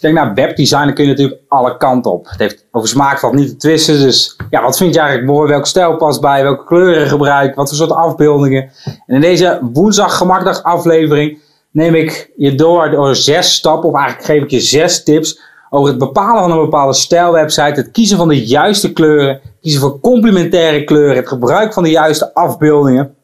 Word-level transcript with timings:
je 0.00 0.12
kijkt 0.12 0.26
naar 0.26 0.34
webdesign, 0.34 0.92
kun 0.92 1.04
je 1.04 1.10
natuurlijk 1.10 1.40
alle 1.48 1.76
kanten 1.76 2.12
op. 2.12 2.28
Het 2.28 2.38
heeft, 2.38 2.66
over 2.70 2.88
smaak 2.88 3.18
valt 3.18 3.34
niet 3.34 3.48
te 3.48 3.56
twisten. 3.56 4.00
Dus 4.00 4.36
ja, 4.50 4.62
wat 4.62 4.76
vind 4.76 4.94
je 4.94 5.00
eigenlijk 5.00 5.30
mooi? 5.30 5.48
Welke 5.48 5.66
stijl 5.66 5.96
past 5.96 6.20
bij? 6.20 6.42
Welke 6.42 6.64
kleuren 6.64 7.08
gebruik? 7.08 7.54
Wat 7.54 7.68
voor 7.68 7.76
soort 7.76 7.92
afbeeldingen? 7.92 8.70
En 8.84 9.14
in 9.14 9.20
deze 9.20 9.58
woensdag 9.72 10.16
gemakdag 10.16 10.62
aflevering 10.62 11.38
neem 11.70 11.94
ik 11.94 12.30
je 12.36 12.54
door 12.54 12.90
door 12.90 13.16
zes 13.16 13.54
stappen. 13.54 13.88
Of 13.88 13.96
eigenlijk 13.96 14.26
geef 14.26 14.42
ik 14.42 14.50
je 14.50 14.60
zes 14.60 15.02
tips 15.02 15.40
over 15.70 15.88
het 15.88 15.98
bepalen 15.98 16.42
van 16.42 16.50
een 16.50 16.64
bepaalde 16.64 16.94
stijlwebsite. 16.94 17.80
Het 17.80 17.90
kiezen 17.90 18.16
van 18.16 18.28
de 18.28 18.46
juiste 18.46 18.92
kleuren. 18.92 19.40
Kiezen 19.60 19.80
voor 19.80 20.00
complementaire 20.00 20.84
kleuren. 20.84 21.16
Het 21.16 21.28
gebruik 21.28 21.72
van 21.72 21.82
de 21.82 21.90
juiste 21.90 22.34
afbeeldingen. 22.34 23.14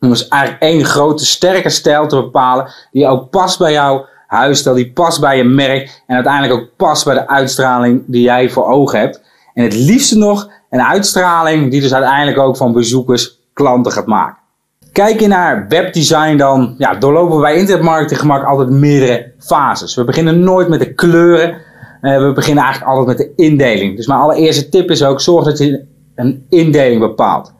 Om 0.00 0.08
dus 0.08 0.28
eigenlijk 0.28 0.62
één 0.62 0.84
grote 0.84 1.26
sterke 1.26 1.70
stijl 1.70 2.06
te 2.06 2.16
bepalen. 2.16 2.72
Die 2.92 3.06
ook 3.06 3.30
past 3.30 3.58
bij 3.58 3.72
jou 3.72 4.04
huisstijl 4.26 4.74
die 4.74 4.92
past 4.92 5.20
bij 5.20 5.36
je 5.36 5.44
merk 5.44 6.02
en 6.06 6.14
uiteindelijk 6.14 6.60
ook 6.60 6.68
past 6.76 7.04
bij 7.04 7.14
de 7.14 7.28
uitstraling 7.28 8.02
die 8.06 8.22
jij 8.22 8.50
voor 8.50 8.66
ogen 8.66 8.98
hebt. 8.98 9.22
En 9.54 9.62
het 9.62 9.74
liefste 9.74 10.18
nog 10.18 10.50
een 10.70 10.82
uitstraling 10.82 11.70
die 11.70 11.80
dus 11.80 11.94
uiteindelijk 11.94 12.38
ook 12.38 12.56
van 12.56 12.72
bezoekers 12.72 13.38
klanten 13.52 13.92
gaat 13.92 14.06
maken. 14.06 14.44
Kijk 14.92 15.20
je 15.20 15.26
naar 15.26 15.66
webdesign 15.68 16.36
dan 16.36 16.74
ja, 16.78 16.94
doorlopen 16.94 17.36
we 17.36 17.42
bij 17.42 17.56
internetmarketing 17.56 18.20
gemak 18.20 18.44
altijd 18.44 18.70
meerdere 18.70 19.32
fases. 19.38 19.94
We 19.94 20.04
beginnen 20.04 20.40
nooit 20.40 20.68
met 20.68 20.80
de 20.80 20.94
kleuren. 20.94 21.56
Uh, 22.02 22.18
we 22.18 22.32
beginnen 22.32 22.64
eigenlijk 22.64 22.94
altijd 22.94 23.18
met 23.18 23.26
de 23.26 23.42
indeling. 23.42 23.96
Dus 23.96 24.06
mijn 24.06 24.20
allereerste 24.20 24.68
tip 24.68 24.90
is 24.90 25.04
ook 25.04 25.20
zorg 25.20 25.44
dat 25.44 25.58
je 25.58 25.84
een 26.14 26.46
indeling 26.48 27.00
bepaalt. 27.00 27.52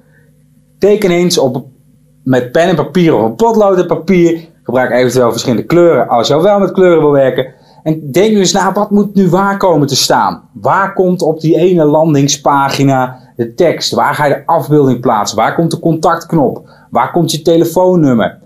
Teken 0.78 1.10
eens 1.10 1.38
op, 1.38 1.66
met 2.24 2.52
pen 2.52 2.68
en 2.68 2.76
papier 2.76 3.14
of 3.14 3.22
een 3.22 3.34
potlood 3.34 3.78
en 3.78 3.86
papier 3.86 4.48
Gebruik 4.66 4.90
eventueel 4.90 5.30
verschillende 5.30 5.64
kleuren 5.64 6.08
als 6.08 6.28
je 6.28 6.42
wel 6.42 6.58
met 6.58 6.72
kleuren 6.72 7.00
wil 7.00 7.10
werken. 7.10 7.54
En 7.82 8.10
denk 8.12 8.32
nu 8.32 8.38
eens 8.38 8.52
na, 8.52 8.72
wat 8.72 8.90
moet 8.90 9.14
nu 9.14 9.28
waar 9.28 9.56
komen 9.56 9.86
te 9.86 9.96
staan? 9.96 10.42
Waar 10.52 10.92
komt 10.92 11.22
op 11.22 11.40
die 11.40 11.56
ene 11.56 11.84
landingspagina 11.84 13.18
de 13.36 13.54
tekst? 13.54 13.94
Waar 13.94 14.14
ga 14.14 14.26
je 14.26 14.34
de 14.34 14.46
afbeelding 14.46 15.00
plaatsen? 15.00 15.36
Waar 15.36 15.54
komt 15.54 15.70
de 15.70 15.78
contactknop? 15.78 16.68
Waar 16.90 17.10
komt 17.10 17.30
je 17.30 17.42
telefoonnummer? 17.42 18.38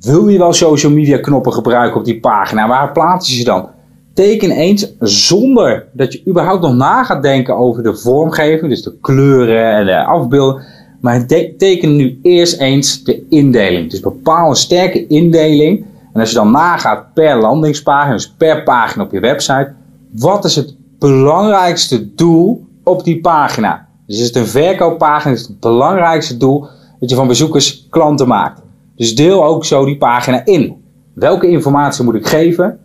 Wil 0.00 0.28
je 0.28 0.38
wel 0.38 0.52
social 0.52 0.92
media 0.92 1.18
knoppen 1.18 1.52
gebruiken 1.52 1.98
op 1.98 2.04
die 2.04 2.20
pagina? 2.20 2.68
Waar 2.68 2.92
plaats 2.92 3.28
je 3.30 3.36
ze 3.36 3.44
dan? 3.44 3.68
Teken 4.14 4.50
eens 4.50 4.96
zonder 5.00 5.86
dat 5.92 6.12
je 6.12 6.22
überhaupt 6.28 6.62
nog 6.62 6.74
na 6.74 7.04
gaat 7.04 7.22
denken 7.22 7.56
over 7.56 7.82
de 7.82 7.96
vormgeving, 7.96 8.70
dus 8.70 8.82
de 8.82 8.98
kleuren 9.00 9.72
en 9.72 9.86
de 9.86 10.04
afbeelding 10.04 10.64
maar 11.00 11.26
teken 11.56 11.96
nu 11.96 12.18
eerst 12.22 12.60
eens 12.60 13.04
de 13.04 13.26
indeling. 13.28 13.90
Dus 13.90 14.00
bepaal 14.00 14.48
een 14.48 14.56
sterke 14.56 15.06
indeling. 15.06 15.84
En 16.12 16.20
als 16.20 16.28
je 16.30 16.36
dan 16.36 16.50
nagaat 16.50 17.14
per 17.14 17.40
landingspagina, 17.40 18.12
dus 18.12 18.34
per 18.36 18.62
pagina 18.62 19.04
op 19.04 19.12
je 19.12 19.20
website, 19.20 19.74
wat 20.12 20.44
is 20.44 20.56
het 20.56 20.74
belangrijkste 20.98 22.14
doel 22.14 22.66
op 22.82 23.04
die 23.04 23.20
pagina? 23.20 23.88
Dus 24.06 24.18
is 24.20 24.26
het 24.26 24.36
een 24.36 24.46
verkooppagina, 24.46 25.34
is 25.34 25.46
het 25.46 25.60
belangrijkste 25.60 26.36
doel 26.36 26.66
dat 27.00 27.10
je 27.10 27.16
van 27.16 27.26
bezoekers 27.26 27.86
klanten 27.90 28.28
maakt. 28.28 28.60
Dus 28.96 29.16
deel 29.16 29.44
ook 29.44 29.64
zo 29.64 29.84
die 29.84 29.96
pagina 29.96 30.44
in. 30.44 30.84
Welke 31.14 31.48
informatie 31.48 32.04
moet 32.04 32.14
ik 32.14 32.26
geven? 32.26 32.78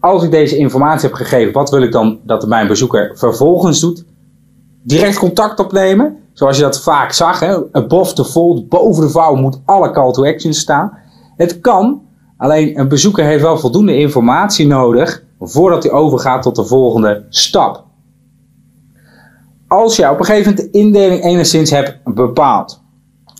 Als 0.00 0.22
ik 0.22 0.30
deze 0.30 0.56
informatie 0.56 1.08
heb 1.08 1.16
gegeven, 1.16 1.52
wat 1.52 1.70
wil 1.70 1.82
ik 1.82 1.92
dan 1.92 2.18
dat 2.22 2.46
mijn 2.46 2.66
bezoeker 2.66 3.12
vervolgens 3.14 3.80
doet? 3.80 4.04
Direct 4.82 5.18
contact 5.18 5.60
opnemen 5.60 6.16
Zoals 6.38 6.56
je 6.56 6.62
dat 6.62 6.82
vaak 6.82 7.12
zag, 7.12 7.40
hè, 7.40 7.56
above 7.72 8.14
the 8.14 8.24
fold, 8.24 8.68
boven 8.68 9.02
de 9.02 9.10
vouw 9.10 9.34
moet 9.34 9.60
alle 9.64 9.90
call 9.90 10.12
to 10.12 10.24
action 10.24 10.52
staan. 10.52 10.98
Het 11.36 11.60
kan, 11.60 12.02
alleen 12.36 12.78
een 12.78 12.88
bezoeker 12.88 13.24
heeft 13.24 13.42
wel 13.42 13.58
voldoende 13.58 13.98
informatie 13.98 14.66
nodig 14.66 15.22
voordat 15.40 15.82
hij 15.82 15.92
overgaat 15.92 16.42
tot 16.42 16.56
de 16.56 16.64
volgende 16.64 17.26
stap. 17.28 17.84
Als 19.68 19.96
je 19.96 20.10
op 20.10 20.18
een 20.18 20.24
gegeven 20.24 20.50
moment 20.50 20.72
de 20.72 20.78
indeling 20.78 21.24
enigszins 21.24 21.70
hebt 21.70 21.98
bepaald, 22.04 22.82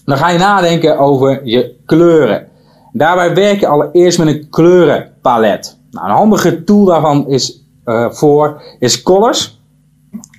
dan 0.04 0.16
ga 0.16 0.28
je 0.28 0.38
nadenken 0.38 0.98
over 0.98 1.47
je 1.47 1.76
kleuren. 1.86 2.48
Daarbij 2.92 3.34
werk 3.34 3.60
je 3.60 3.66
allereerst 3.66 4.19
met 4.19 4.28
een 4.28 4.48
kleurenpalet. 4.50 5.78
Nou, 5.91 6.06
een 6.06 6.16
handige 6.16 6.65
tool 6.65 6.84
daarvan 6.84 7.28
is, 7.28 7.65
uh, 7.84 8.10
voor 8.10 8.62
is 8.78 9.03
Colors. 9.03 9.57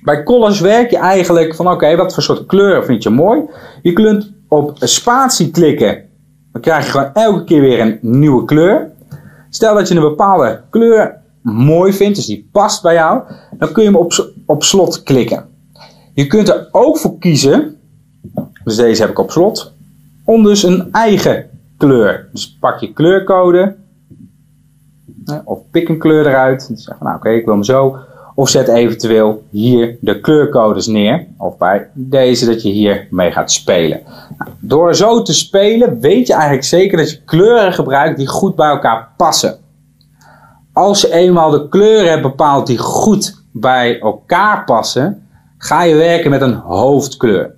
Bij 0.02 0.22
Colors 0.22 0.60
werk 0.60 0.90
je 0.90 0.98
eigenlijk 0.98 1.54
van 1.54 1.70
oké, 1.70 1.96
wat 1.96 2.14
voor 2.14 2.22
soort 2.22 2.46
kleur 2.46 2.84
vind 2.84 3.02
je 3.02 3.10
mooi. 3.10 3.42
Je 3.82 3.92
kunt 3.92 4.32
op 4.48 4.76
spatie 4.78 5.50
klikken. 5.50 6.08
Dan 6.52 6.62
krijg 6.62 6.84
je 6.84 6.90
gewoon 6.90 7.12
elke 7.12 7.44
keer 7.44 7.60
weer 7.60 7.80
een 7.80 7.98
nieuwe 8.00 8.44
kleur. 8.44 8.90
Stel 9.50 9.74
dat 9.74 9.88
je 9.88 9.94
een 9.94 10.00
bepaalde 10.00 10.60
kleur 10.70 11.18
mooi 11.42 11.92
vindt, 11.92 12.16
dus 12.16 12.26
die 12.26 12.48
past 12.52 12.82
bij 12.82 12.94
jou. 12.94 13.22
Dan 13.58 13.72
kun 13.72 13.82
je 13.82 13.88
hem 13.88 13.98
op, 13.98 14.32
op 14.46 14.62
slot 14.62 15.02
klikken. 15.02 15.48
Je 16.14 16.26
kunt 16.26 16.48
er 16.48 16.68
ook 16.70 16.98
voor 16.98 17.18
kiezen, 17.18 17.76
dus 18.64 18.76
deze 18.76 19.00
heb 19.00 19.10
ik 19.10 19.18
op 19.18 19.30
slot, 19.30 19.72
om 20.24 20.42
dus 20.42 20.62
een 20.62 20.92
eigen 20.92 21.50
kleur. 21.76 22.28
Dus 22.32 22.56
pak 22.60 22.80
je 22.80 22.92
kleurcode, 22.92 23.76
of 25.44 25.58
pik 25.70 25.88
een 25.88 25.98
kleur 25.98 26.26
eruit. 26.26 26.66
En 26.68 26.76
zeg 26.76 26.96
van 26.96 27.06
nou 27.06 27.18
oké, 27.18 27.30
ik 27.30 27.44
wil 27.44 27.54
hem 27.54 27.64
zo. 27.64 27.96
Of 28.34 28.48
zet 28.48 28.68
eventueel 28.68 29.42
hier 29.50 29.96
de 30.00 30.20
kleurcodes 30.20 30.86
neer. 30.86 31.26
Of 31.38 31.58
bij 31.58 31.88
deze 31.94 32.46
dat 32.46 32.62
je 32.62 32.68
hier 32.68 33.06
mee 33.10 33.30
gaat 33.30 33.52
spelen. 33.52 34.00
Nou, 34.38 34.50
door 34.60 34.94
zo 34.94 35.22
te 35.22 35.34
spelen 35.34 36.00
weet 36.00 36.26
je 36.26 36.32
eigenlijk 36.32 36.64
zeker 36.64 36.98
dat 36.98 37.10
je 37.10 37.24
kleuren 37.24 37.72
gebruikt 37.72 38.18
die 38.18 38.28
goed 38.28 38.54
bij 38.54 38.68
elkaar 38.68 39.08
passen. 39.16 39.58
Als 40.72 41.00
je 41.00 41.12
eenmaal 41.12 41.50
de 41.50 41.68
kleuren 41.68 42.10
hebt 42.10 42.22
bepaald 42.22 42.66
die 42.66 42.78
goed 42.78 43.44
bij 43.52 44.00
elkaar 44.00 44.64
passen, 44.64 45.26
ga 45.58 45.82
je 45.82 45.94
werken 45.94 46.30
met 46.30 46.40
een 46.40 46.54
hoofdkleur. 46.54 47.54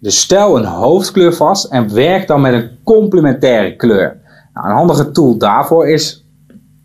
Dus 0.00 0.20
stel 0.20 0.56
een 0.56 0.64
hoofdkleur 0.64 1.34
vast 1.34 1.64
en 1.64 1.94
werk 1.94 2.26
dan 2.26 2.40
met 2.40 2.52
een 2.52 2.70
complementaire 2.84 3.76
kleur. 3.76 4.20
Nou, 4.54 4.68
een 4.68 4.76
handige 4.76 5.10
tool 5.10 5.38
daarvoor 5.38 5.88
is 5.88 6.24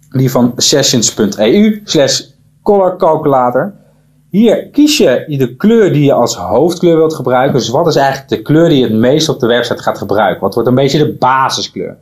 die 0.09 0.31
van 0.31 0.53
sessions.eu 0.55 1.81
color 2.63 2.97
calculator. 2.97 3.73
Hier 4.29 4.69
kies 4.69 4.97
je 4.97 5.25
de 5.27 5.55
kleur 5.55 5.93
die 5.93 6.03
je 6.03 6.13
als 6.13 6.35
hoofdkleur 6.35 6.95
wilt 6.97 7.13
gebruiken. 7.13 7.53
Dus 7.53 7.69
wat 7.69 7.87
is 7.87 7.95
eigenlijk 7.95 8.29
de 8.29 8.41
kleur 8.41 8.69
die 8.69 8.77
je 8.77 8.83
het 8.83 8.93
meest 8.93 9.29
op 9.29 9.39
de 9.39 9.47
website 9.47 9.83
gaat 9.83 9.97
gebruiken? 9.97 10.41
Wat 10.41 10.53
wordt 10.53 10.69
een 10.69 10.75
beetje 10.75 10.97
de 10.97 11.13
basiskleur? 11.13 11.97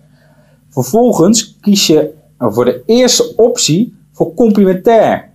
Vervolgens 0.70 1.58
kies 1.62 1.88
je 1.88 2.14
voor 2.38 2.66
de 2.66 2.82
eerste 2.86 3.36
optie 3.36 3.96
voor 4.12 4.34
complementair. 4.34 5.30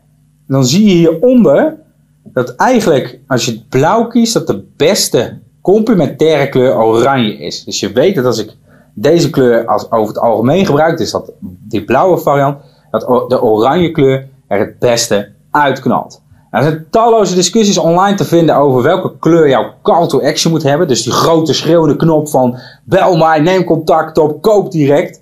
dan 0.47 0.65
zie 0.65 0.84
je 0.84 0.94
hieronder 0.94 1.78
dat 2.22 2.54
eigenlijk 2.54 3.19
als 3.26 3.44
je 3.44 3.60
blauw 3.69 4.06
kiest, 4.06 4.32
dat 4.32 4.47
de 4.47 4.65
beste 4.76 5.38
complementaire 5.60 6.48
kleur 6.48 6.76
oranje 6.76 7.36
is. 7.36 7.65
Dus 7.65 7.81
je 7.81 7.92
weet 7.92 8.15
dat 8.15 8.25
als 8.25 8.38
ik 8.38 8.56
deze 8.94 9.31
kleur 9.31 9.66
als 9.66 9.91
over 9.91 10.09
het 10.09 10.19
algemeen 10.19 10.66
gebruik, 10.66 10.98
dus 10.98 11.10
dat 11.10 11.32
die 11.41 11.84
blauwe 11.84 12.19
variant, 12.19 12.59
dat 12.91 13.28
de 13.28 13.42
oranje 13.42 13.91
kleur 13.91 14.28
er 14.49 14.59
het 14.59 14.79
beste 14.79 15.33
uitknalt. 15.51 16.23
Nou, 16.51 16.65
er 16.65 16.71
zijn 16.71 16.87
talloze 16.91 17.34
discussies 17.34 17.79
online 17.79 18.17
te 18.17 18.25
vinden 18.25 18.57
over 18.57 18.83
welke 18.83 19.12
kleur 19.19 19.49
jouw 19.49 19.73
call 19.83 20.07
to 20.07 20.21
action 20.23 20.53
moet 20.53 20.62
hebben. 20.62 20.89
Dus 20.89 21.03
die 21.03 21.12
grote 21.12 21.53
schreeuwende 21.53 21.97
knop 21.97 22.29
van 22.29 22.59
bel 22.84 23.17
mij, 23.17 23.41
neem 23.41 23.65
contact 23.65 24.19
op, 24.19 24.43
koop 24.43 24.71
direct. 24.71 25.21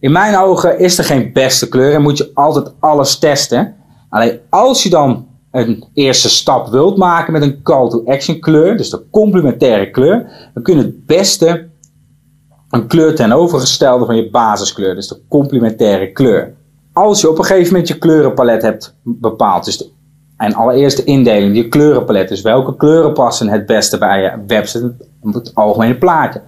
In 0.00 0.12
mijn 0.12 0.36
ogen 0.36 0.78
is 0.78 0.98
er 0.98 1.04
geen 1.04 1.32
beste 1.32 1.68
kleur 1.68 1.94
en 1.94 2.02
moet 2.02 2.18
je 2.18 2.30
altijd 2.34 2.72
alles 2.80 3.18
testen. 3.18 3.74
Alleen 4.08 4.38
als 4.48 4.82
je 4.82 4.90
dan 4.90 5.26
een 5.50 5.84
eerste 5.94 6.28
stap 6.28 6.68
wilt 6.68 6.96
maken 6.96 7.32
met 7.32 7.42
een 7.42 7.62
call 7.62 7.88
to 7.88 8.04
action 8.04 8.40
kleur, 8.40 8.76
dus 8.76 8.90
de 8.90 9.02
complementaire 9.10 9.90
kleur, 9.90 10.50
dan 10.54 10.62
kun 10.62 10.76
je 10.76 10.82
het 10.82 11.06
beste 11.06 11.68
een 12.70 12.86
kleur 12.86 13.14
ten 13.14 13.32
overgestelde 13.32 14.04
van 14.04 14.16
je 14.16 14.30
basiskleur, 14.30 14.94
dus 14.94 15.08
de 15.08 15.20
complementaire 15.28 16.12
kleur 16.12 16.54
als 17.00 17.20
je 17.20 17.30
op 17.30 17.38
een 17.38 17.44
gegeven 17.44 17.72
moment 17.72 17.88
je 17.88 17.98
kleurenpalet 17.98 18.62
hebt 18.62 18.94
bepaald, 19.02 19.64
dus 19.64 19.78
de, 19.78 19.90
en 20.36 20.54
allereerst 20.54 20.96
de 20.96 21.04
indeling, 21.04 21.56
je 21.56 21.68
kleurenpalet, 21.68 22.28
dus 22.28 22.42
welke 22.42 22.76
kleuren 22.76 23.12
passen 23.12 23.48
het 23.48 23.66
beste 23.66 23.98
bij 23.98 24.22
je 24.22 24.32
website, 24.46 24.94
het 25.32 25.54
algemene 25.54 25.98
plaatje. 25.98 26.42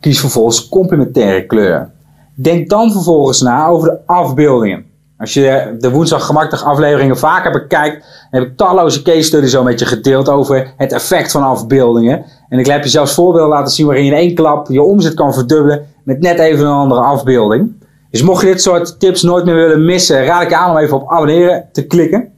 Kies 0.00 0.20
vervolgens 0.20 0.68
complementaire 0.68 1.46
kleuren. 1.46 1.92
Denk 2.34 2.68
dan 2.68 2.92
vervolgens 2.92 3.40
na 3.40 3.66
over 3.66 3.88
de 3.88 3.98
afbeeldingen. 4.06 4.84
Als 5.18 5.34
je 5.34 5.76
de 5.78 5.90
woensdag 5.90 6.26
gemakkelijk 6.26 6.64
afleveringen 6.64 7.18
vaker 7.18 7.52
bekijkt, 7.52 8.00
dan 8.30 8.40
heb 8.40 8.50
ik 8.50 8.56
talloze 8.56 9.02
case 9.02 9.22
studies 9.22 9.50
zo 9.50 9.62
met 9.62 9.78
je 9.78 9.86
gedeeld 9.86 10.28
over 10.28 10.72
het 10.76 10.92
effect 10.92 11.30
van 11.30 11.42
afbeeldingen. 11.42 12.24
En 12.48 12.58
ik 12.58 12.66
heb 12.66 12.82
je 12.82 12.90
zelfs 12.90 13.14
voorbeelden 13.14 13.48
laten 13.50 13.72
zien 13.72 13.86
waarin 13.86 14.04
je 14.04 14.10
in 14.10 14.16
één 14.16 14.34
klap 14.34 14.68
je 14.68 14.82
omzet 14.82 15.14
kan 15.14 15.34
verdubbelen 15.34 15.86
met 16.04 16.20
net 16.20 16.38
even 16.38 16.66
een 16.66 16.72
andere 16.72 17.00
afbeelding. 17.00 17.72
Dus 18.10 18.22
mocht 18.22 18.40
je 18.40 18.46
dit 18.46 18.62
soort 18.62 19.00
tips 19.00 19.22
nooit 19.22 19.44
meer 19.44 19.54
willen 19.54 19.84
missen, 19.84 20.24
raad 20.24 20.42
ik 20.42 20.48
je 20.48 20.56
aan 20.56 20.70
om 20.70 20.76
even 20.76 20.96
op 20.96 21.10
abonneren 21.10 21.68
te 21.72 21.86
klikken. 21.86 22.32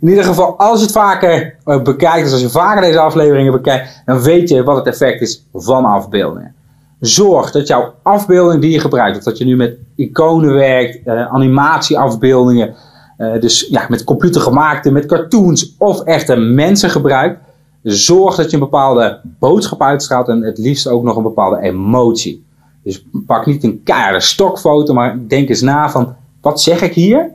In 0.00 0.08
ieder 0.08 0.24
geval, 0.24 0.58
als 0.58 0.78
je 0.78 0.84
het 0.84 0.94
vaker 0.94 1.56
eh, 1.64 1.82
bekijkt, 1.82 2.22
dus 2.22 2.32
als 2.32 2.40
je 2.40 2.48
vaker 2.48 2.82
deze 2.82 2.98
afleveringen 2.98 3.52
bekijkt, 3.52 4.02
dan 4.04 4.22
weet 4.22 4.48
je 4.48 4.62
wat 4.62 4.76
het 4.76 4.86
effect 4.86 5.20
is 5.20 5.46
van 5.52 5.84
afbeeldingen. 5.84 6.54
Zorg 7.00 7.50
dat 7.50 7.66
jouw 7.66 7.94
afbeelding 8.02 8.60
die 8.60 8.70
je 8.70 8.80
gebruikt, 8.80 9.16
of 9.16 9.22
dat 9.22 9.38
je 9.38 9.44
nu 9.44 9.56
met 9.56 9.76
iconen 9.96 10.54
werkt, 10.54 11.06
uh, 11.06 11.32
animatieafbeeldingen, 11.32 12.74
uh, 13.18 13.40
dus 13.40 13.66
ja, 13.70 13.86
met 13.88 14.04
computergemaakte, 14.04 14.90
met 14.90 15.06
cartoons 15.06 15.74
of 15.78 16.00
echte 16.00 16.36
mensen 16.36 16.90
gebruikt, 16.90 17.38
zorg 17.82 18.36
dat 18.36 18.50
je 18.50 18.56
een 18.56 18.62
bepaalde 18.62 19.20
boodschap 19.38 19.82
uitstraalt 19.82 20.28
en 20.28 20.42
het 20.42 20.58
liefst 20.58 20.88
ook 20.88 21.02
nog 21.02 21.16
een 21.16 21.22
bepaalde 21.22 21.60
emotie. 21.60 22.44
Dus 22.82 23.04
pak 23.26 23.46
niet 23.46 23.64
een 23.64 23.80
keiharde 23.84 24.20
stokfoto, 24.20 24.94
maar 24.94 25.18
denk 25.28 25.48
eens 25.48 25.60
na 25.60 25.90
van, 25.90 26.14
wat 26.40 26.60
zeg 26.60 26.82
ik 26.82 26.94
hier? 26.94 27.30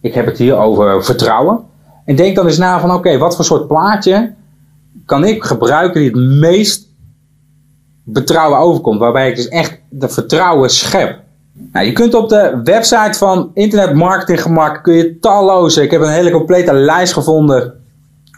Ik 0.00 0.14
heb 0.14 0.26
het 0.26 0.38
hier 0.38 0.56
over 0.56 1.04
vertrouwen. 1.04 1.60
En 2.04 2.16
denk 2.16 2.36
dan 2.36 2.46
eens 2.46 2.58
na 2.58 2.80
van, 2.80 2.94
oké, 2.94 3.18
wat 3.18 3.36
voor 3.36 3.44
soort 3.44 3.66
plaatje 3.66 4.34
kan 5.06 5.24
ik 5.24 5.44
gebruiken 5.44 6.00
die 6.00 6.10
het 6.10 6.38
meest 6.40 6.88
betrouwen 8.04 8.58
overkomt. 8.58 9.00
Waarbij 9.00 9.28
ik 9.28 9.36
dus 9.36 9.48
echt 9.48 9.78
de 9.88 10.08
vertrouwen 10.08 10.70
schep. 10.70 11.20
Nou, 11.72 11.86
je 11.86 11.92
kunt 11.92 12.14
op 12.14 12.28
de 12.28 12.60
website 12.64 13.18
van 13.18 13.50
Internet 13.54 13.94
Marketing 13.94 14.42
Gemak 14.42 14.82
kun 14.82 14.94
je 14.94 15.18
talloze. 15.18 15.82
Ik 15.82 15.90
heb 15.90 16.00
een 16.00 16.12
hele 16.12 16.30
complete 16.30 16.72
lijst 16.72 17.12
gevonden 17.12 17.74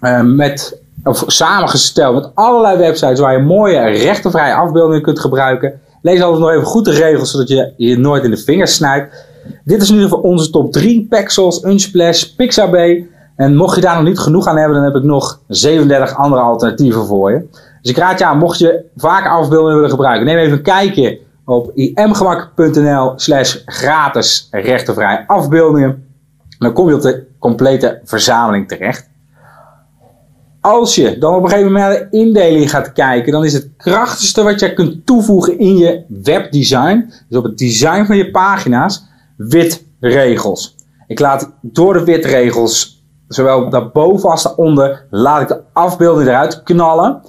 uh, 0.01 0.21
met 0.21 0.83
of 1.05 1.25
samengesteld 1.27 2.15
met 2.15 2.31
allerlei 2.35 2.79
websites 2.79 3.21
waar 3.21 3.33
je 3.33 3.43
mooie 3.43 3.81
rechtenvrije 3.81 4.55
afbeeldingen 4.55 5.03
kunt 5.03 5.21
gebruiken. 5.21 5.81
Lees 6.05 6.23
altijd 6.23 6.41
nog 6.41 6.51
even 6.51 6.65
goed 6.65 6.85
de 6.85 6.91
regels 6.91 7.31
zodat 7.31 7.49
je 7.49 7.73
je 7.77 7.99
nooit 7.99 8.25
in 8.25 8.31
de 8.31 8.37
vingers 8.37 8.75
snijdt. 8.75 9.27
Dit 9.65 9.83
is 9.83 9.91
nu 9.91 10.09
voor 10.09 10.21
onze 10.21 10.51
top 10.51 10.73
3 10.73 11.07
Pexels, 11.09 11.65
Unsplash, 11.65 12.25
Pixabay. 12.25 13.09
En 13.37 13.57
mocht 13.57 13.75
je 13.75 13.81
daar 13.81 13.95
nog 13.95 14.05
niet 14.05 14.19
genoeg 14.19 14.47
aan 14.47 14.57
hebben, 14.57 14.77
dan 14.77 14.85
heb 14.85 14.95
ik 14.95 15.03
nog 15.03 15.41
37 15.49 16.17
andere 16.17 16.43
alternatieven 16.43 17.07
voor 17.07 17.31
je. 17.31 17.49
Dus 17.83 17.91
ik 17.91 17.97
raad 17.97 18.19
je 18.19 18.25
aan, 18.25 18.39
mocht 18.39 18.59
je 18.59 18.85
vaak 18.97 19.27
afbeeldingen 19.27 19.75
willen 19.75 19.91
gebruiken, 19.91 20.27
neem 20.27 20.39
even 20.39 20.57
een 20.57 20.63
kijkje 20.63 21.19
op 21.45 21.71
imgemak.nl 21.75 23.13
slash 23.17 23.57
gratis 23.65 24.49
rechtenvrije 24.51 25.25
afbeeldingen. 25.27 26.09
Dan 26.59 26.73
kom 26.73 26.89
je 26.89 26.95
op 26.95 27.03
de 27.03 27.27
complete 27.39 28.01
verzameling 28.05 28.69
terecht. 28.69 29.09
Als 30.67 30.95
je 30.95 31.19
dan 31.19 31.35
op 31.35 31.43
een 31.43 31.49
gegeven 31.49 31.73
moment 31.73 31.91
naar 31.91 32.11
de 32.11 32.17
indeling 32.17 32.71
gaat 32.71 32.93
kijken, 32.93 33.33
dan 33.33 33.45
is 33.45 33.53
het 33.53 33.71
krachtigste 33.77 34.43
wat 34.43 34.61
je 34.61 34.75
kunt 34.75 35.07
toevoegen 35.07 35.59
in 35.59 35.77
je 35.77 36.05
webdesign, 36.09 37.13
dus 37.29 37.39
op 37.39 37.45
het 37.45 37.59
design 37.59 38.05
van 38.05 38.17
je 38.17 38.31
pagina's, 38.31 39.05
witregels. 39.37 40.77
Ik 41.07 41.19
laat 41.19 41.51
door 41.61 41.93
de 41.93 42.05
witregels, 42.05 43.05
zowel 43.29 43.71
daarboven 43.71 44.31
als 44.31 44.43
daaronder, 44.43 45.07
laat 45.11 45.41
ik 45.41 45.49
de 45.49 45.61
afbeelding 45.73 46.29
eruit 46.29 46.63
knallen. 46.63 47.23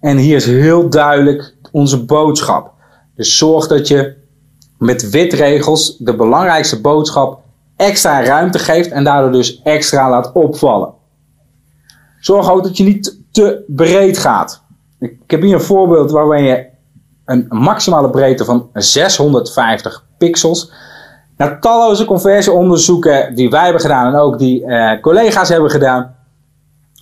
En 0.00 0.16
hier 0.16 0.36
is 0.36 0.46
heel 0.46 0.88
duidelijk 0.88 1.54
onze 1.72 2.04
boodschap. 2.04 2.72
Dus 3.14 3.38
zorg 3.38 3.66
dat 3.66 3.88
je 3.88 4.16
met 4.78 5.10
witregels 5.10 5.96
de 5.98 6.16
belangrijkste 6.16 6.80
boodschap 6.80 7.40
extra 7.76 8.24
ruimte 8.24 8.58
geeft 8.58 8.90
en 8.90 9.04
daardoor 9.04 9.32
dus 9.32 9.62
extra 9.62 10.10
laat 10.10 10.32
opvallen. 10.32 10.96
Zorg 12.20 12.50
ook 12.50 12.62
dat 12.62 12.76
je 12.76 12.84
niet 12.84 13.18
te 13.30 13.64
breed 13.66 14.18
gaat. 14.18 14.62
Ik 14.98 15.20
heb 15.26 15.42
hier 15.42 15.54
een 15.54 15.60
voorbeeld 15.60 16.10
waarbij 16.10 16.42
je 16.42 16.66
een 17.24 17.46
maximale 17.48 18.10
breedte 18.10 18.44
van 18.44 18.68
650 18.72 20.04
pixels. 20.18 20.72
Na 21.36 21.58
talloze 21.58 22.04
conversieonderzoeken 22.04 23.34
die 23.34 23.50
wij 23.50 23.62
hebben 23.64 23.80
gedaan 23.80 24.12
en 24.12 24.20
ook 24.20 24.38
die 24.38 24.64
eh, 24.64 25.00
collega's 25.00 25.48
hebben 25.48 25.70
gedaan, 25.70 26.14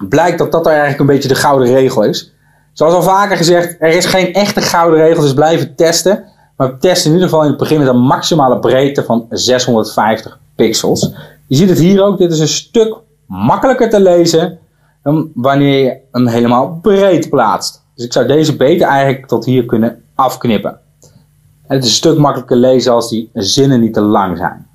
blijkt 0.09 0.39
dat 0.39 0.53
dat 0.53 0.67
eigenlijk 0.67 1.01
een 1.01 1.07
beetje 1.07 1.29
de 1.29 1.35
gouden 1.35 1.69
regel 1.69 2.03
is. 2.03 2.35
Zoals 2.73 2.95
al 2.95 3.03
vaker 3.03 3.37
gezegd, 3.37 3.77
er 3.81 3.93
is 3.93 4.05
geen 4.05 4.33
echte 4.33 4.61
gouden 4.61 4.99
regel, 5.01 5.23
dus 5.23 5.35
blijven 5.35 5.75
testen. 5.75 6.25
Maar 6.57 6.69
we 6.69 6.79
testen 6.79 7.07
in 7.07 7.13
ieder 7.13 7.29
geval 7.29 7.45
in 7.45 7.51
het 7.51 7.59
begin 7.59 7.79
met 7.79 7.89
een 7.89 8.01
maximale 8.01 8.59
breedte 8.59 9.05
van 9.05 9.27
650 9.31 10.39
pixels. 10.55 11.11
Je 11.47 11.57
ziet 11.57 11.69
het 11.69 11.79
hier 11.79 12.03
ook, 12.03 12.19
dit 12.19 12.33
is 12.33 12.39
een 12.39 12.49
stuk 12.49 12.97
makkelijker 13.27 13.91
te 13.91 14.01
lezen 14.01 14.59
dan 15.07 15.31
wanneer 15.35 15.85
je 15.85 15.99
hem 16.13 16.27
helemaal 16.27 16.79
breed 16.83 17.31
plaatst. 17.31 17.83
Dus 17.95 18.05
ik 18.05 18.13
zou 18.13 18.27
deze 18.27 18.57
beter 18.57 18.87
eigenlijk 18.87 19.27
tot 19.27 19.45
hier 19.45 19.65
kunnen 19.65 20.03
afknippen. 20.15 20.79
En 21.67 21.75
het 21.75 21.85
is 21.85 21.91
een 21.91 21.97
stuk 21.97 22.19
makkelijker 22.19 22.57
lezen 22.57 22.93
als 22.93 23.09
die 23.09 23.31
zinnen 23.33 23.81
niet 23.81 23.95
te 23.95 24.01
lang 24.01 24.37
zijn. 24.37 24.67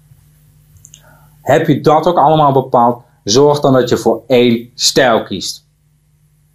Heb 1.42 1.68
je 1.68 1.82
dat 1.82 2.08
ook 2.08 2.18
allemaal 2.18 2.52
bepaald, 2.52 3.02
zorg 3.24 3.60
dan 3.60 3.74
dat 3.74 3.90
je 3.90 3.98
voor 3.98 4.22
één 4.28 4.70
stijl 4.76 5.24
kiest. 5.24 5.66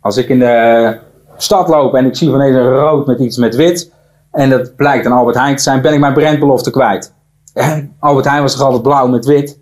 Als 0.01 0.17
ik 0.17 0.29
in 0.29 0.39
de 0.39 0.99
stad 1.37 1.69
loop 1.69 1.95
en 1.95 2.07
ik 2.07 2.17
zie 2.17 2.31
van 2.31 2.39
deze 2.39 2.63
rood 2.63 3.07
met 3.07 3.19
iets 3.19 3.37
met 3.37 3.57
wit, 3.57 3.93
en 4.31 4.51
dat 4.51 4.77
blijkt 4.77 5.07
een 5.07 5.13
Albert 5.13 5.37
Heijn 5.37 5.57
te 5.57 5.63
zijn, 5.63 5.81
ben 5.81 5.93
ik 5.93 6.01
mijn 6.01 6.15
brandbelofte 6.15 6.71
kwijt. 6.71 7.13
Albert 7.99 8.27
Heijn 8.27 8.43
was 8.43 8.53
toch 8.53 8.63
altijd 8.63 8.83
blauw 8.83 9.07
met 9.07 9.25
wit? 9.25 9.59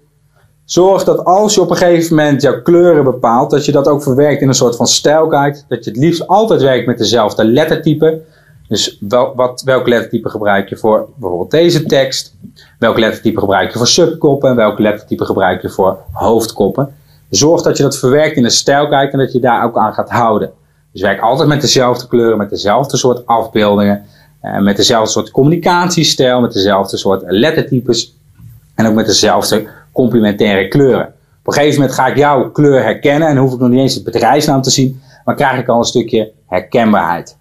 Zorg 0.65 1.05
dat 1.05 1.25
als 1.25 1.55
je 1.55 1.61
op 1.61 1.71
een 1.71 1.77
gegeven 1.77 2.17
moment 2.17 2.43
jouw 2.43 2.63
kleuren 2.63 3.05
bepaalt, 3.05 3.51
dat 3.51 3.65
je 3.65 3.73
dat 3.73 3.89
ook 3.89 4.03
verwerkt 4.03 4.41
in 4.41 4.49
een 4.49 4.55
soort 4.55 4.77
van 4.77 4.87
stijlguide. 4.87 5.63
Dat 5.69 5.85
je 5.85 5.91
het 5.91 5.99
liefst 5.99 6.27
altijd 6.27 6.63
werkt 6.63 6.87
met 6.87 6.99
dezelfde 6.99 7.45
lettertype. 7.45 8.21
Dus 8.69 8.99
wel, 9.09 9.33
wat, 9.35 9.63
welk 9.65 9.89
lettertype 9.89 10.29
gebruik 10.29 10.69
je 10.69 10.77
voor 10.77 11.09
bijvoorbeeld 11.17 11.51
deze 11.51 11.85
tekst? 11.85 12.37
Welk 12.79 12.99
lettertype 12.99 13.41
gebruik 13.41 13.73
je 13.73 13.79
voor 13.79 13.87
subkoppen? 13.87 14.51
En 14.51 14.57
welk 14.57 14.79
lettertype 14.79 15.25
gebruik 15.25 15.63
je 15.63 15.71
voor 15.71 15.99
hoofdkoppen? 16.13 16.95
Zorg 17.31 17.63
dat 17.63 17.77
je 17.77 17.83
dat 17.83 17.99
verwerkt 17.99 18.37
in 18.37 18.45
een 18.45 18.51
stijlguide 18.51 19.13
en 19.13 19.19
dat 19.19 19.33
je 19.33 19.41
daar 19.41 19.65
ook 19.65 19.77
aan 19.77 19.95
gaat 19.95 20.11
houden. 20.11 20.51
Dus 20.93 21.03
werk 21.03 21.21
altijd 21.21 21.49
met 21.49 21.61
dezelfde 21.61 22.07
kleuren, 22.07 22.39
met 22.39 22.51
dezelfde 22.51 22.97
soort 22.97 23.27
afbeeldingen, 23.27 24.05
eh, 24.41 24.59
met 24.59 24.77
dezelfde 24.77 25.11
soort 25.11 25.31
communicatiestijl, 25.31 26.41
met 26.41 26.53
dezelfde 26.53 26.97
soort 26.97 27.23
lettertypes 27.27 28.17
en 28.75 28.87
ook 28.87 28.95
met 28.95 29.07
dezelfde 29.07 29.67
complementaire 29.95 30.69
kleuren. 30.69 31.07
Op 31.41 31.47
een 31.47 31.53
gegeven 31.53 31.81
moment 31.81 31.99
ga 31.99 32.07
ik 32.07 32.17
jouw 32.17 32.51
kleur 32.51 32.83
herkennen 32.83 33.29
en 33.29 33.37
hoef 33.37 33.53
ik 33.53 33.59
nog 33.59 33.69
niet 33.69 33.81
eens 33.81 33.95
het 33.95 34.05
bedrijfsnaam 34.05 34.63
te 34.63 34.71
zien, 34.71 35.01
maar 35.25 35.35
krijg 35.35 35.59
ik 35.59 35.69
al 35.69 35.79
een 35.79 35.85
stukje 35.85 36.33
herkenbaarheid. 36.47 37.37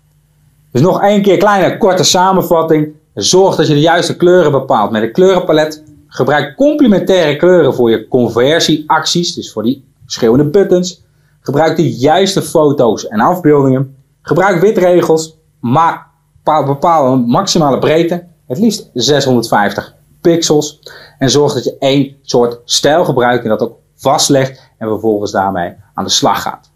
Dus 0.71 0.81
nog 0.81 1.01
één 1.01 1.21
keer 1.21 1.37
kleine 1.37 1.77
korte 1.77 2.03
samenvatting. 2.03 2.91
Zorg 3.13 3.55
dat 3.55 3.67
je 3.67 3.73
de 3.73 3.79
juiste 3.79 4.15
kleuren 4.15 4.51
bepaalt 4.51 4.91
met 4.91 5.03
een 5.03 5.11
kleurenpalet. 5.11 5.83
Gebruik 6.07 6.55
complementaire 6.55 7.35
kleuren 7.35 7.73
voor 7.73 7.89
je 7.89 8.07
conversieacties, 8.07 9.33
dus 9.33 9.51
voor 9.51 9.63
die 9.63 9.85
schreeuwende 10.05 10.49
buttons. 10.49 11.03
Gebruik 11.41 11.75
de 11.75 11.95
juiste 11.97 12.41
foto's 12.41 13.07
en 13.07 13.19
afbeeldingen. 13.19 13.95
Gebruik 14.21 14.61
witregels, 14.61 15.37
maar 15.59 16.07
bepaal 16.43 17.13
een 17.13 17.19
maximale 17.19 17.79
breedte, 17.79 18.23
het 18.47 18.59
liefst 18.59 18.89
650 18.93 19.95
pixels. 20.23 20.79
En 21.17 21.29
zorg 21.29 21.53
dat 21.53 21.63
je 21.63 21.75
één 21.79 22.15
soort 22.21 22.59
stijl 22.65 23.05
gebruikt 23.05 23.43
en 23.43 23.49
dat 23.49 23.61
ook 23.61 23.77
vastlegt 23.95 24.71
en 24.77 24.87
vervolgens 24.87 25.31
daarmee 25.31 25.73
aan 25.93 26.03
de 26.03 26.09
slag 26.09 26.41
gaat. 26.41 26.71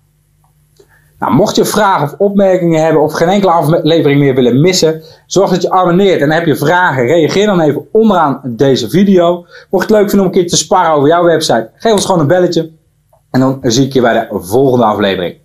Nou, 1.19 1.33
mocht 1.33 1.55
je 1.55 1.65
vragen 1.65 2.03
of 2.03 2.15
opmerkingen 2.17 2.83
hebben 2.83 3.01
of 3.01 3.13
geen 3.13 3.27
enkele 3.27 3.51
aflevering 3.51 4.19
meer 4.19 4.35
willen 4.35 4.61
missen, 4.61 5.01
zorg 5.25 5.49
dat 5.49 5.61
je 5.61 5.69
abonneert. 5.69 6.21
En 6.21 6.31
heb 6.31 6.45
je 6.45 6.55
vragen, 6.55 7.05
reageer 7.05 7.45
dan 7.45 7.59
even 7.59 7.87
onderaan 7.91 8.41
deze 8.43 8.89
video. 8.89 9.45
Mocht 9.69 9.87
je 9.87 9.93
het 9.93 10.01
leuk 10.01 10.09
vinden 10.09 10.19
om 10.19 10.25
een 10.25 10.39
keer 10.39 10.49
te 10.49 10.57
sparren 10.57 10.91
over 10.91 11.07
jouw 11.07 11.23
website, 11.23 11.69
geef 11.75 11.91
ons 11.91 12.05
gewoon 12.05 12.21
een 12.21 12.27
belletje. 12.27 12.71
En 13.31 13.39
dan 13.39 13.59
zie 13.61 13.85
ik 13.85 13.93
je 13.93 14.01
bij 14.01 14.13
de 14.13 14.39
volgende 14.39 14.85
aflevering. 14.85 15.35